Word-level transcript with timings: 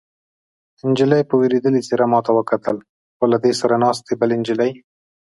نجلۍ 0.89 1.21
په 1.29 1.33
وېرېدلې 1.39 1.81
څېره 1.87 2.05
ما 2.11 2.19
ته 2.25 2.31
وکتل، 2.37 2.77
خو 3.15 3.23
له 3.31 3.37
دې 3.43 3.53
سره 3.61 3.75
ناستې 3.83 4.13
بلې 4.19 4.35
نجلۍ. 4.41 4.71